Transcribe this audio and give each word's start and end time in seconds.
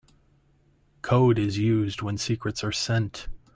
Code 1.03 1.37
is 1.37 1.59
used 1.59 2.01
when 2.01 2.17
secrets 2.17 2.63
are 2.63 2.71
sent. 2.71 3.27